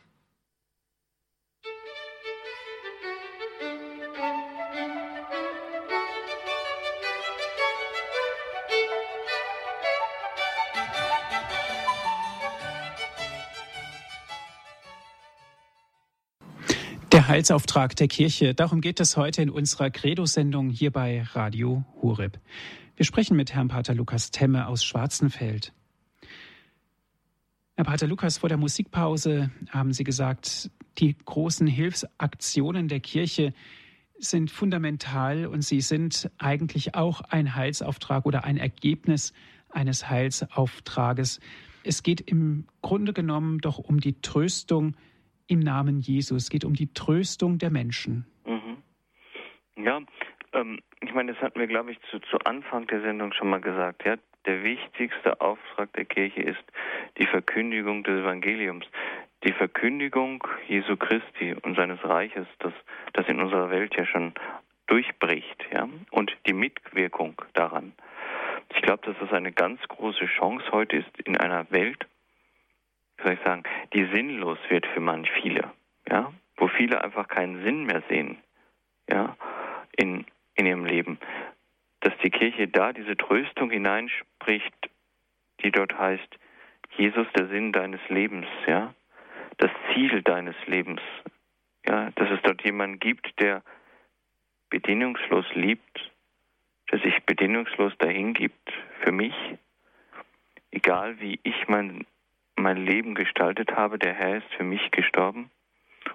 [17.30, 18.56] Heilsauftrag der Kirche.
[18.56, 22.40] Darum geht es heute in unserer Credo-Sendung hier bei Radio Hureb.
[22.96, 25.72] Wir sprechen mit Herrn Pater Lukas Temme aus Schwarzenfeld.
[27.76, 33.54] Herr Pater Lukas, vor der Musikpause haben Sie gesagt, die großen Hilfsaktionen der Kirche
[34.18, 39.34] sind fundamental und sie sind eigentlich auch ein Heilsauftrag oder ein Ergebnis
[39.70, 41.42] eines Heilsauftrages.
[41.84, 44.96] Es geht im Grunde genommen doch um die Tröstung
[45.50, 46.44] im Namen Jesus.
[46.44, 48.26] Es geht um die Tröstung der Menschen.
[48.46, 48.78] Mhm.
[49.84, 50.02] Ja,
[50.54, 53.62] ähm, ich meine, das hatten wir, glaube ich, zu, zu Anfang der Sendung schon mal
[53.62, 54.06] gesagt.
[54.06, 56.64] Ja, der wichtigste Auftrag der Kirche ist
[57.18, 58.86] die Verkündigung des Evangeliums.
[59.44, 62.74] Die Verkündigung Jesu Christi und seines Reiches, das,
[63.14, 64.34] das in unserer Welt ja schon
[64.88, 67.94] durchbricht, ja, und die Mitwirkung daran.
[68.76, 72.06] Ich glaube, dass das eine ganz große Chance heute ist in einer Welt,
[73.24, 75.72] soll ich sagen, die sinnlos wird für manch viele,
[76.10, 78.38] ja, wo viele einfach keinen Sinn mehr sehen,
[79.10, 79.36] ja,
[79.96, 81.20] in, in ihrem Leben,
[82.02, 84.90] dass die Kirche da diese Tröstung hineinspricht,
[85.64, 86.40] die dort heißt,
[86.98, 88.94] Jesus der Sinn deines Lebens, ja,
[89.58, 91.02] das Ziel deines Lebens,
[91.86, 93.62] ja, dass es dort jemanden gibt, der
[94.70, 96.12] bedingungslos liebt,
[96.92, 99.36] der sich bedingungslos dahingibt für mich,
[100.72, 102.06] egal wie ich mein
[102.60, 103.98] mein Leben gestaltet habe.
[103.98, 105.50] Der Herr ist für mich gestorben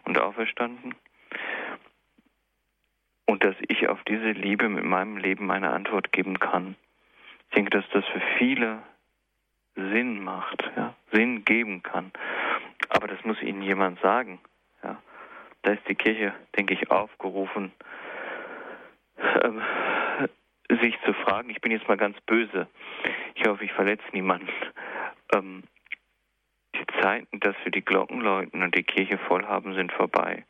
[0.05, 0.95] und auferstanden.
[3.27, 6.77] Und dass ich auf diese Liebe mit meinem Leben eine Antwort geben kann.
[7.49, 8.83] Ich denke, dass das für viele
[9.75, 12.13] Sinn macht, ja, Sinn geben kann.
[12.91, 14.39] Aber das muss ihnen jemand sagen.
[14.83, 15.01] Ja.
[15.63, 17.73] Da ist die Kirche, denke ich, aufgerufen,
[19.43, 19.63] ähm,
[20.69, 22.69] sich zu fragen, ich bin jetzt mal ganz böse,
[23.35, 24.49] ich hoffe, ich verletze niemanden,
[25.35, 25.63] ähm,
[26.75, 30.45] die Zeiten, dass wir die Glocken läuten und die Kirche voll haben, sind vorbei.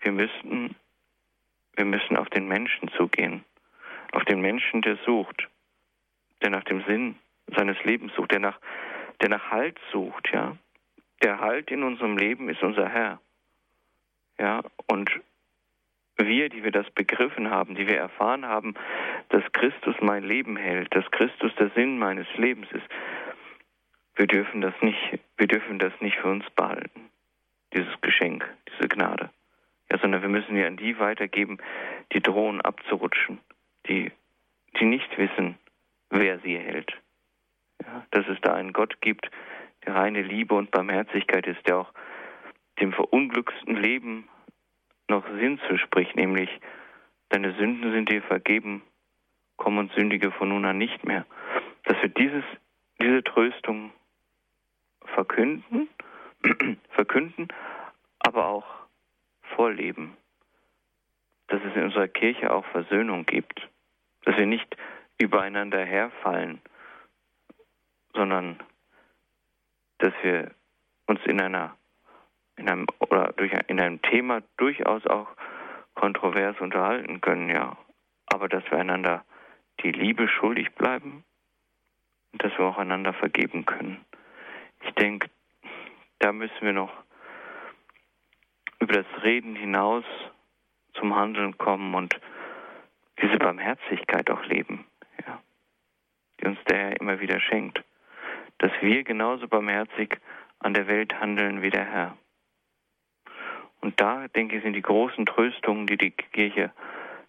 [0.00, 0.74] Wir müssten,
[1.74, 3.44] wir müssen auf den Menschen zugehen.
[4.12, 5.48] Auf den Menschen, der sucht,
[6.42, 7.16] der nach dem Sinn
[7.56, 8.58] seines Lebens sucht, der nach,
[9.20, 10.56] der nach Halt sucht, ja.
[11.22, 13.20] Der Halt in unserem Leben ist unser Herr.
[14.38, 15.10] Ja, und
[16.16, 18.74] wir, die wir das begriffen haben, die wir erfahren haben,
[19.28, 22.86] dass Christus mein Leben hält, dass Christus der Sinn meines Lebens ist,
[24.16, 27.10] wir dürfen das nicht, wir dürfen das nicht für uns behalten,
[27.74, 29.30] dieses Geschenk, diese Gnade.
[29.90, 31.58] Ja, sondern wir müssen ja an die weitergeben,
[32.12, 33.40] die drohen abzurutschen,
[33.88, 34.12] die
[34.78, 35.58] die, nicht wissen,
[36.10, 36.92] wer sie hält.
[37.82, 39.30] Ja, dass es da einen Gott gibt,
[39.86, 41.92] der reine Liebe und Barmherzigkeit ist, der auch
[42.80, 44.28] dem verunglücksten Leben
[45.08, 46.50] noch Sinn zuspricht, nämlich
[47.30, 48.82] deine Sünden sind dir vergeben,
[49.56, 51.26] komm und sündige von nun an nicht mehr.
[51.84, 52.44] Dass wir dieses,
[53.00, 53.92] diese Tröstung
[55.14, 55.88] verkünden,
[56.90, 57.48] verkünden,
[58.18, 58.66] aber auch
[59.54, 60.16] vorleben.
[61.48, 63.68] Dass es in unserer Kirche auch Versöhnung gibt.
[64.24, 64.76] Dass wir nicht
[65.18, 66.60] übereinander herfallen,
[68.14, 68.58] sondern
[69.98, 70.50] dass wir
[71.06, 71.76] uns in einer
[72.56, 75.28] in einem oder durch in einem Thema durchaus auch
[75.94, 77.76] kontrovers unterhalten können, ja,
[78.26, 79.24] aber dass wir einander
[79.82, 81.24] die Liebe schuldig bleiben
[82.32, 84.04] und dass wir auch einander vergeben können.
[84.80, 85.28] Ich denke,
[86.18, 86.92] da müssen wir noch
[88.78, 90.04] über das Reden hinaus
[90.94, 92.18] zum Handeln kommen und
[93.22, 94.86] diese Barmherzigkeit auch leben,
[95.26, 95.40] ja,
[96.40, 97.82] die uns der Herr immer wieder schenkt,
[98.58, 100.18] dass wir genauso barmherzig
[100.58, 102.16] an der Welt handeln wie der Herr.
[103.80, 106.72] Und da, denke ich, sind die großen Tröstungen, die die Kirche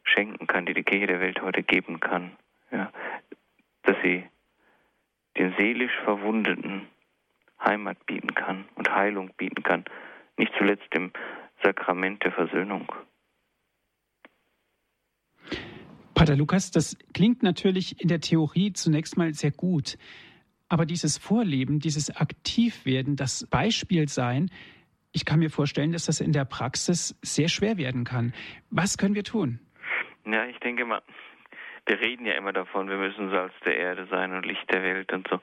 [0.03, 2.35] schenken kann, die die Kirche der Welt heute geben kann.
[2.71, 2.91] Ja,
[3.83, 4.27] dass sie
[5.37, 6.87] den seelisch Verwundeten
[7.63, 9.85] Heimat bieten kann und Heilung bieten kann,
[10.37, 11.11] nicht zuletzt im
[11.63, 12.91] Sakrament der Versöhnung.
[16.13, 19.97] Pater Lukas, das klingt natürlich in der Theorie zunächst mal sehr gut.
[20.69, 24.49] Aber dieses Vorleben, dieses Aktivwerden, das Beispiel sein,
[25.11, 28.33] ich kann mir vorstellen, dass das in der Praxis sehr schwer werden kann.
[28.69, 29.59] Was können wir tun?
[30.25, 31.01] Ja, ich denke mal,
[31.87, 35.11] wir reden ja immer davon, wir müssen Salz der Erde sein und Licht der Welt
[35.11, 35.39] und so.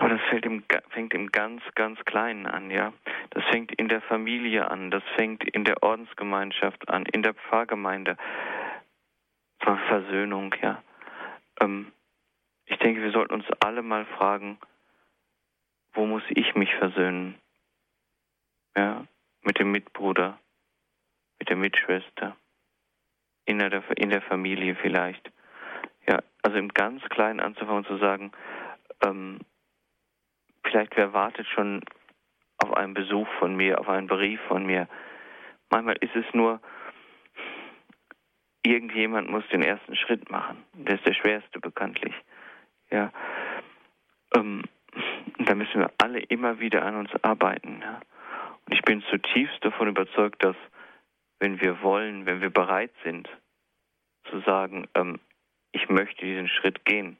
[0.00, 2.94] Aber das im, fängt im ganz, ganz Kleinen an, ja.
[3.30, 8.16] Das fängt in der Familie an, das fängt in der Ordensgemeinschaft an, in der Pfarrgemeinde.
[9.58, 10.82] Versöhnung, ja.
[11.60, 11.92] Ähm,
[12.64, 14.58] ich denke, wir sollten uns alle mal fragen,
[15.92, 17.34] wo muss ich mich versöhnen?
[18.74, 19.04] Ja,
[19.42, 20.38] mit dem Mitbruder,
[21.38, 22.36] mit der Mitschwester,
[23.44, 25.30] in der, in der Familie vielleicht.
[26.08, 28.32] Ja, also im ganz Kleinen anzufangen zu sagen,
[29.04, 29.40] ähm,
[30.70, 31.82] vielleicht wer wartet schon
[32.58, 34.88] auf einen Besuch von mir, auf einen Brief von mir.
[35.70, 36.60] Manchmal ist es nur,
[38.62, 40.64] irgendjemand muss den ersten Schritt machen.
[40.74, 42.14] Der ist der schwerste bekanntlich.
[42.90, 43.12] Ja,
[44.34, 44.64] ähm,
[45.38, 47.80] da müssen wir alle immer wieder an uns arbeiten.
[47.82, 48.00] Ja?
[48.66, 50.56] Und ich bin zutiefst davon überzeugt, dass
[51.38, 53.28] wenn wir wollen, wenn wir bereit sind,
[54.30, 55.18] zu sagen, ähm,
[55.72, 57.16] ich möchte diesen Schritt gehen,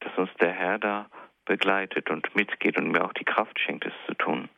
[0.00, 1.10] dass uns der Herr da
[1.48, 4.48] begleitet und mitgeht und mir auch die Kraft schenkt, es zu tun.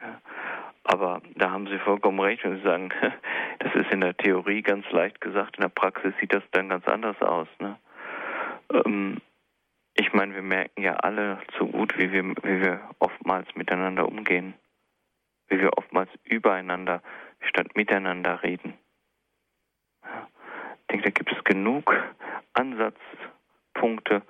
[0.00, 0.20] Ja.
[0.84, 2.90] Aber da haben Sie vollkommen recht, wenn Sie sagen,
[3.58, 6.86] das ist in der Theorie ganz leicht gesagt, in der Praxis sieht das dann ganz
[6.86, 7.48] anders aus.
[7.60, 7.78] Ne?
[8.72, 9.18] Ähm,
[9.94, 14.54] ich meine, wir merken ja alle zu gut, wie wir, wie wir oftmals miteinander umgehen,
[15.48, 17.02] wie wir oftmals übereinander
[17.40, 18.74] statt miteinander reden.
[20.02, 20.28] Ja.
[20.80, 21.94] Ich denke, da gibt es genug
[22.54, 24.22] Ansatzpunkte,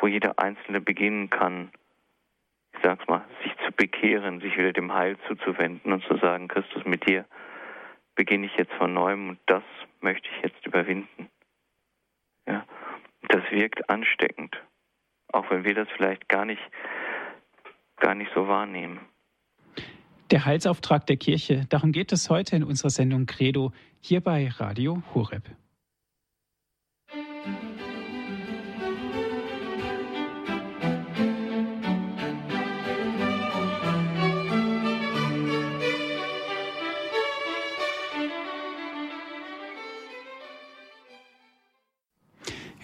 [0.00, 1.70] wo jeder Einzelne beginnen kann,
[2.72, 6.84] ich sag's mal, sich zu bekehren, sich wieder dem Heil zuzuwenden und zu sagen, Christus,
[6.84, 7.26] mit dir
[8.14, 9.62] beginne ich jetzt von neuem und das
[10.00, 11.28] möchte ich jetzt überwinden.
[12.46, 12.64] Ja,
[13.28, 14.56] das wirkt ansteckend,
[15.32, 16.62] auch wenn wir das vielleicht gar nicht,
[17.96, 19.00] gar nicht so wahrnehmen.
[20.30, 25.02] Der Heilsauftrag der Kirche, darum geht es heute in unserer Sendung Credo hier bei Radio
[25.12, 25.42] Horeb.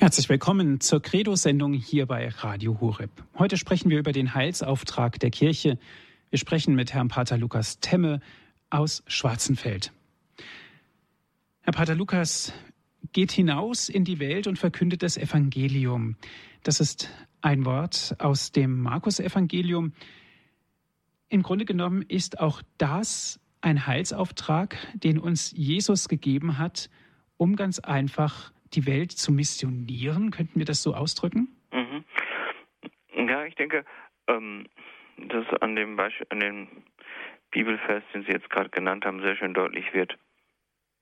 [0.06, 3.10] Herzlich willkommen zur Credo-Sendung hier bei Radio Horeb.
[3.36, 5.80] Heute sprechen wir über den Heilsauftrag der Kirche.
[6.30, 8.20] Wir sprechen mit Herrn Pater Lukas Temme
[8.70, 9.92] aus Schwarzenfeld.
[11.62, 12.52] Herr Pater Lukas
[13.12, 16.14] geht hinaus in die Welt und verkündet das Evangelium.
[16.62, 19.92] Das ist ein Wort aus dem Markus-Evangelium.
[21.28, 26.90] Im Grunde genommen ist auch das ein Heilsauftrag, den uns Jesus gegeben hat,
[27.38, 30.30] um ganz einfach die Welt zu missionieren?
[30.30, 31.48] Könnten wir das so ausdrücken?
[31.72, 32.04] Mhm.
[33.28, 33.84] Ja, ich denke,
[34.28, 34.66] ähm,
[35.16, 36.68] dass an dem Beispiel, an dem
[37.50, 40.16] Bibelvers, den Sie jetzt gerade genannt haben, sehr schön deutlich wird,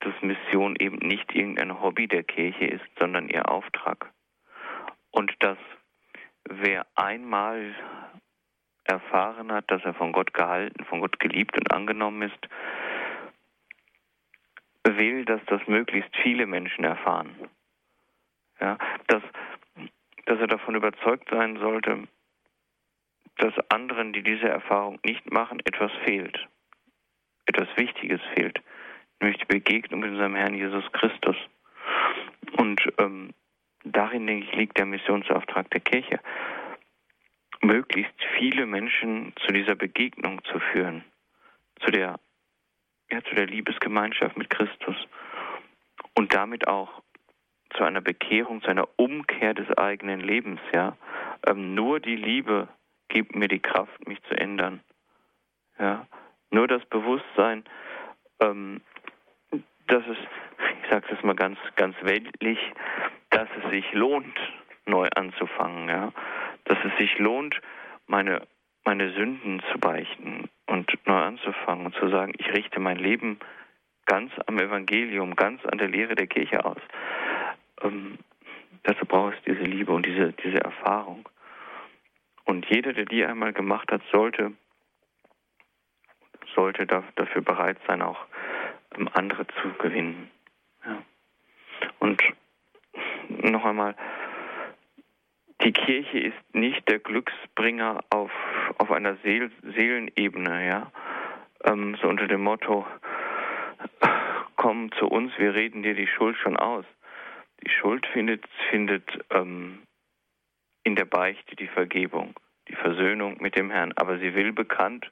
[0.00, 4.12] dass Mission eben nicht irgendein Hobby der Kirche ist, sondern ihr Auftrag.
[5.10, 5.58] Und dass
[6.48, 7.74] wer einmal
[8.84, 12.48] erfahren hat, dass er von Gott gehalten, von Gott geliebt und angenommen ist,
[14.86, 17.34] will, dass das möglichst viele Menschen erfahren.
[18.64, 19.22] Ja, dass,
[20.24, 22.08] dass er davon überzeugt sein sollte,
[23.36, 26.48] dass anderen, die diese Erfahrung nicht machen, etwas fehlt.
[27.44, 28.62] Etwas Wichtiges fehlt.
[29.20, 31.36] Nämlich die Begegnung mit unserem Herrn Jesus Christus.
[32.56, 33.34] Und ähm,
[33.84, 36.20] darin, denke ich, liegt der Missionsauftrag der Kirche.
[37.60, 41.04] Möglichst viele Menschen zu dieser Begegnung zu führen.
[41.80, 42.18] Zu der,
[43.10, 44.96] ja, zu der Liebesgemeinschaft mit Christus.
[46.14, 47.03] Und damit auch
[47.76, 50.96] zu einer Bekehrung, zu einer Umkehr des eigenen Lebens, ja.
[51.46, 52.68] Ähm, nur die Liebe
[53.08, 54.80] gibt mir die Kraft, mich zu ändern.
[55.78, 56.06] Ja,
[56.50, 57.64] nur das Bewusstsein,
[58.40, 58.80] ähm,
[59.88, 60.16] dass es,
[60.82, 62.58] ich sage es mal ganz, ganz weltlich,
[63.30, 64.38] dass es sich lohnt,
[64.86, 65.88] neu anzufangen.
[65.88, 66.12] Ja,
[66.64, 67.60] dass es sich lohnt,
[68.06, 68.42] meine
[68.84, 73.38] meine Sünden zu beichten und neu anzufangen und zu sagen, ich richte mein Leben
[74.06, 76.80] ganz am Evangelium, ganz an der Lehre der Kirche aus.
[77.82, 78.18] Ähm,
[78.82, 81.28] dazu braucht es diese Liebe und diese, diese Erfahrung.
[82.44, 84.52] Und jeder, der die einmal gemacht hat, sollte,
[86.54, 88.18] sollte dafür bereit sein, auch
[88.96, 90.30] ähm, andere zu gewinnen.
[90.84, 91.02] Ja.
[91.98, 92.22] Und
[93.28, 93.96] noch einmal,
[95.62, 98.30] die Kirche ist nicht der Glücksbringer auf,
[98.78, 100.90] auf einer Seel, Seelenebene, ja.
[101.64, 102.86] Ähm, so unter dem Motto,
[104.56, 106.84] komm zu uns, wir reden dir die Schuld schon aus.
[107.66, 109.82] Die Schuld findet, findet ähm,
[110.82, 112.34] in der Beichte die Vergebung,
[112.68, 113.92] die Versöhnung mit dem Herrn.
[113.96, 115.10] Aber sie will bekannt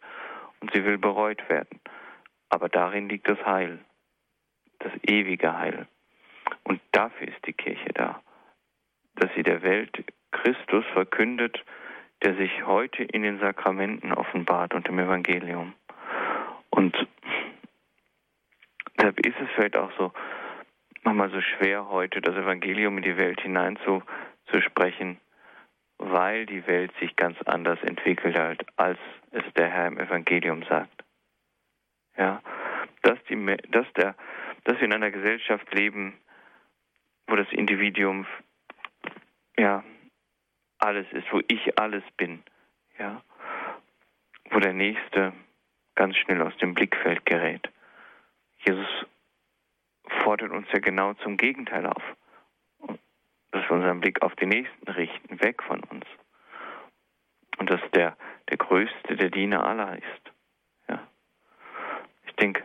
[0.60, 1.80] und sie will bereut werden.
[2.50, 3.78] Aber darin liegt das Heil,
[4.80, 5.86] das ewige Heil.
[6.64, 8.22] Und dafür ist die Kirche da,
[9.16, 11.64] dass sie der Welt Christus verkündet,
[12.22, 15.72] der sich heute in den Sakramenten offenbart und im Evangelium.
[16.70, 16.94] Und
[18.96, 20.12] deshalb ist es vielleicht auch so,
[21.02, 25.18] manchmal so schwer heute, das Evangelium in die Welt hineinzusprechen,
[25.98, 28.98] weil die Welt sich ganz anders entwickelt hat, als
[29.30, 31.04] es der Herr im Evangelium sagt.
[32.16, 32.42] Ja,
[33.02, 34.14] dass, die, dass, der,
[34.64, 36.18] dass wir in einer Gesellschaft leben,
[37.26, 38.26] wo das Individuum
[39.56, 39.82] ja
[40.78, 42.42] alles ist, wo ich alles bin,
[42.98, 43.22] ja,
[44.50, 45.32] wo der Nächste
[45.94, 47.68] ganz schnell aus dem Blickfeld gerät.
[48.66, 49.06] Jesus
[50.22, 52.02] fordert uns ja genau zum Gegenteil auf
[53.52, 56.04] dass wir unseren Blick auf den Nächsten richten, weg von uns.
[57.58, 58.16] Und dass der,
[58.48, 60.32] der Größte der Diener aller ist.
[60.88, 61.06] Ja.
[62.26, 62.64] Ich denke,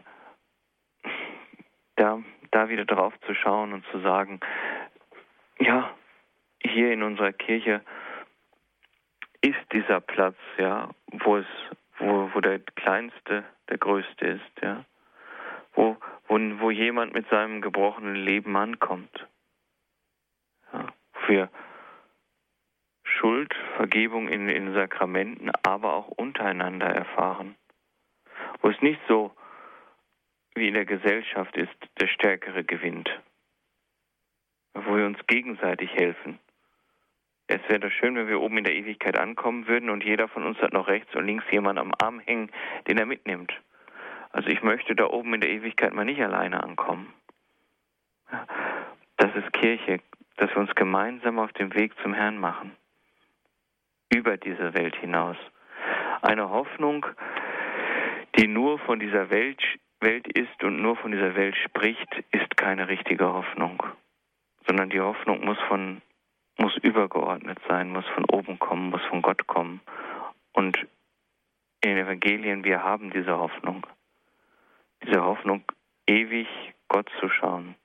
[1.98, 2.20] da,
[2.52, 4.40] da wieder drauf zu schauen und zu sagen,
[5.60, 5.94] ja,
[6.62, 7.82] hier in unserer Kirche
[9.42, 11.46] ist dieser Platz, ja, wo es,
[12.00, 14.86] wo, wo der Kleinste der Größte ist, ja,
[15.78, 15.96] wo,
[16.28, 19.28] wo, wo jemand mit seinem gebrochenen Leben ankommt
[20.74, 20.94] ja,
[21.26, 21.50] für
[23.04, 27.56] Schuld, Vergebung in den Sakramenten, aber auch untereinander erfahren.
[28.62, 29.32] Wo es nicht so
[30.56, 33.10] wie in der Gesellschaft ist, der Stärkere gewinnt.
[34.74, 36.40] Wo wir uns gegenseitig helfen.
[37.48, 40.44] Es wäre doch schön, wenn wir oben in der Ewigkeit ankommen würden und jeder von
[40.44, 42.52] uns hat noch rechts und links jemanden am Arm hängen,
[42.88, 43.54] den er mitnimmt.
[44.38, 47.14] Also ich möchte da oben in der Ewigkeit mal nicht alleine ankommen.
[49.18, 50.00] Das ist Kirche
[50.38, 52.72] dass wir uns gemeinsam auf den Weg zum Herrn machen.
[54.10, 55.38] Über diese Welt hinaus.
[56.22, 57.06] Eine Hoffnung,
[58.38, 59.62] die nur von dieser Welt,
[60.00, 63.84] Welt ist und nur von dieser Welt spricht, ist keine richtige Hoffnung.
[64.68, 66.02] Sondern die Hoffnung muss von,
[66.58, 69.82] muss übergeordnet sein, muss von oben kommen, muss von Gott kommen.
[70.54, 70.78] Und
[71.82, 73.86] in den Evangelien, wir haben diese Hoffnung.
[75.04, 75.64] Diese Hoffnung,
[76.08, 76.48] ewig
[76.88, 77.76] Gott zu schauen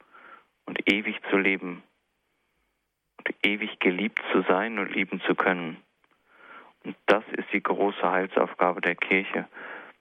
[0.67, 1.83] und ewig zu leben
[3.43, 5.77] ewig geliebt zu sein und lieben zu können.
[6.85, 9.49] Und das ist die große Heilsaufgabe der Kirche.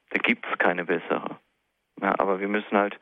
[0.10, 1.40] Da gibt es keine bessere.
[2.02, 3.00] Ja, aber wir müssen halt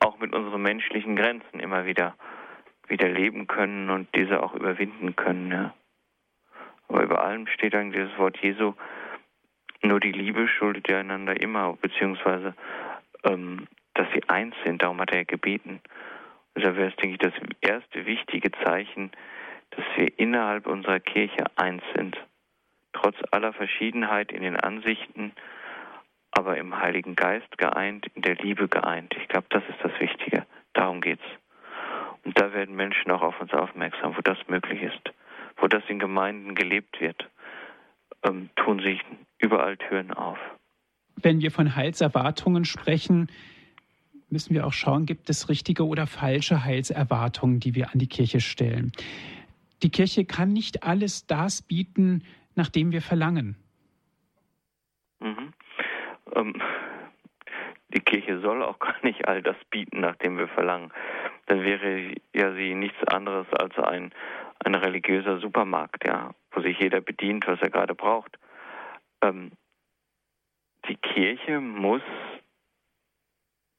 [0.00, 2.14] auch mit unseren menschlichen Grenzen immer wieder,
[2.86, 5.50] wieder leben können und diese auch überwinden können.
[5.50, 5.74] Ja.
[6.88, 8.74] Aber über allem steht dann dieses Wort Jesu,
[9.82, 12.54] nur die Liebe schuldet ihr einander immer, beziehungsweise
[13.24, 15.80] ähm, dass sie eins sind, darum hat er gebeten.
[16.54, 19.10] Da wäre es, denke ich, das erste wichtige Zeichen,
[19.70, 22.16] dass wir innerhalb unserer Kirche eins sind.
[22.92, 25.32] Trotz aller Verschiedenheit in den Ansichten,
[26.32, 29.14] aber im Heiligen Geist geeint, in der Liebe geeint.
[29.20, 30.46] Ich glaube, das ist das Wichtige.
[30.72, 31.24] Darum geht's.
[32.24, 35.14] Und da werden Menschen auch auf uns aufmerksam, wo das möglich ist,
[35.56, 37.28] wo das in Gemeinden gelebt wird,
[38.24, 39.00] ähm, tun sich
[39.40, 40.38] überall Türen auf.
[41.16, 43.28] Wenn wir von Heilserwartungen sprechen,
[44.30, 48.40] müssen wir auch schauen, gibt es richtige oder falsche Heilserwartungen, die wir an die Kirche
[48.40, 48.92] stellen.
[49.82, 52.22] Die Kirche kann nicht alles das bieten,
[52.54, 53.56] nach dem wir verlangen.
[55.20, 55.52] Mhm.
[56.34, 56.62] Ähm,
[57.92, 60.92] die Kirche soll auch gar nicht all das bieten, nach dem wir verlangen.
[61.46, 64.12] Dann wäre ja sie nichts anderes als ein,
[64.64, 68.38] ein religiöser Supermarkt, ja, wo sich jeder bedient, was er gerade braucht.
[69.22, 69.52] Ähm,
[70.88, 72.02] die Kirche muss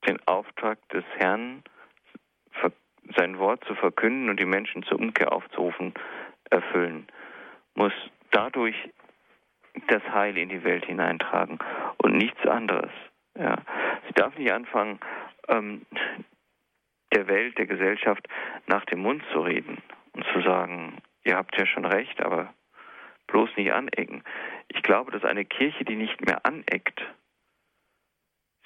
[0.07, 1.63] den Auftrag des Herrn,
[3.17, 5.93] sein Wort zu verkünden und die Menschen zur Umkehr aufzurufen,
[6.49, 7.07] erfüllen,
[7.75, 7.93] muss
[8.31, 8.75] dadurch
[9.87, 11.59] das Heil in die Welt hineintragen
[11.97, 12.91] und nichts anderes.
[13.37, 13.57] Ja.
[14.07, 14.99] Sie darf nicht anfangen,
[15.47, 15.85] ähm,
[17.13, 18.27] der Welt, der Gesellschaft
[18.67, 19.81] nach dem Mund zu reden
[20.13, 22.53] und zu sagen, ihr habt ja schon recht, aber
[23.31, 24.23] bloß nicht anecken.
[24.67, 27.01] Ich glaube, dass eine Kirche, die nicht mehr aneckt,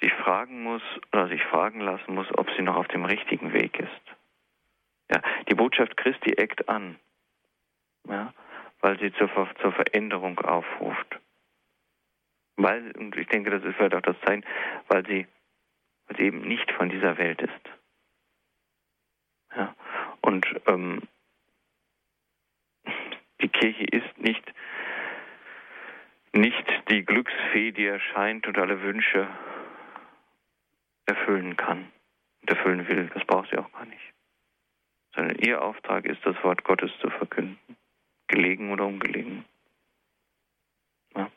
[0.00, 3.78] sich fragen muss oder sich fragen lassen muss, ob sie noch auf dem richtigen Weg
[3.78, 4.16] ist.
[5.10, 6.96] Ja, die Botschaft Christi eckt an,
[8.08, 8.32] ja,
[8.80, 11.18] weil sie zur, zur Veränderung aufruft.
[12.56, 14.44] Weil, und ich denke, das ist vielleicht auch das Zeichen,
[14.88, 15.26] weil sie,
[16.06, 17.52] weil sie eben nicht von dieser Welt ist.
[19.56, 19.74] Ja,
[20.22, 21.02] und ähm,
[23.40, 24.42] die Kirche ist nicht,
[26.32, 29.28] nicht die Glücksfee, die erscheint und alle Wünsche
[31.06, 31.90] erfüllen kann
[32.42, 33.10] und erfüllen will.
[33.14, 34.12] Das braucht sie auch gar nicht.
[35.14, 37.58] Sondern ihr Auftrag ist, das Wort Gottes zu verkünden,
[38.28, 39.44] gelegen oder ungelegen.
[41.14, 41.30] Ja?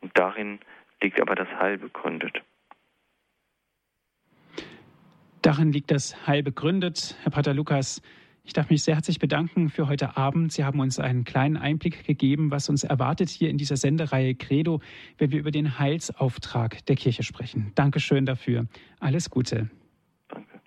[0.00, 0.60] Und darin
[1.00, 2.42] liegt aber das Heil begründet.
[5.42, 7.16] Darin liegt das Heil begründet.
[7.22, 8.00] Herr Pater Lukas,
[8.44, 10.52] ich darf mich sehr herzlich bedanken für heute Abend.
[10.52, 14.80] Sie haben uns einen kleinen Einblick gegeben, was uns erwartet hier in dieser Sendereihe Credo,
[15.18, 17.70] wenn wir über den Heilsauftrag der Kirche sprechen.
[17.76, 18.66] Dankeschön dafür.
[18.98, 19.70] Alles Gute.
[20.28, 20.60] Danke.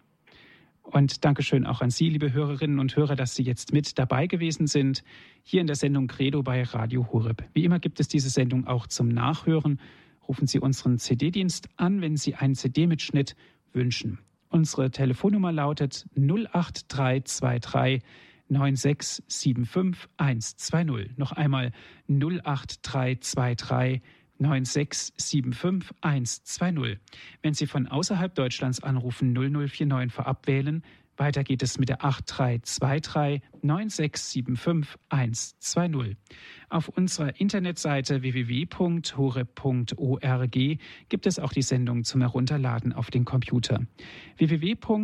[0.83, 4.67] Und Dankeschön auch an Sie, liebe Hörerinnen und Hörer, dass Sie jetzt mit dabei gewesen
[4.67, 5.03] sind,
[5.43, 7.43] hier in der Sendung Credo bei Radio Horeb.
[7.53, 9.81] Wie immer gibt es diese Sendung auch zum Nachhören.
[10.27, 13.35] Rufen Sie unseren CD-Dienst an, wenn Sie einen CD-Mitschnitt
[13.73, 14.19] wünschen.
[14.49, 18.01] Unsere Telefonnummer lautet 08323
[18.47, 21.17] 9675 120.
[21.17, 21.71] Noch einmal
[22.07, 24.01] 08323
[24.37, 26.99] 9675 120.
[27.41, 30.83] Wenn Sie von außerhalb Deutschlands anrufen, 0049 vorab wählen
[31.17, 36.17] weiter geht es mit der 8323 9675 120.
[36.69, 39.19] Auf unserer Internetseite www.hore.org
[41.09, 43.81] gibt es auch die Sendung zum Herunterladen auf den Computer.
[44.37, 44.97] www.hore.org,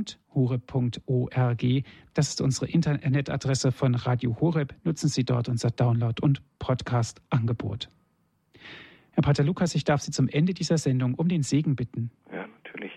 [2.14, 4.76] das ist unsere Internetadresse von Radio Horeb.
[4.84, 7.90] Nutzen Sie dort unser Download- und Podcast-Angebot.
[9.12, 12.12] Herr Pater Lukas, ich darf Sie zum Ende dieser Sendung um den Segen bitten.
[12.32, 12.92] Ja, natürlich.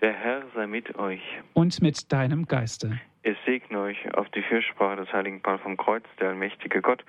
[0.00, 1.20] Der Herr sei mit euch.
[1.54, 3.00] Und mit deinem Geiste.
[3.22, 7.04] Es segne euch auf die Fürsprache des heiligen Paul vom Kreuz, der allmächtige Gott,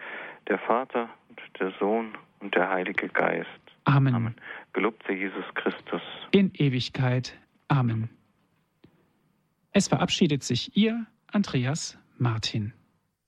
[0.48, 1.10] der Vater,
[1.60, 3.48] der Sohn und der Heilige Geist.
[3.86, 4.16] Amen.
[4.16, 4.36] Amen.
[4.74, 6.02] Gelobt sei Jesus Christus.
[6.32, 7.38] In Ewigkeit.
[7.68, 8.10] Amen.
[9.72, 12.74] Es verabschiedet sich Ihr Andreas Martin.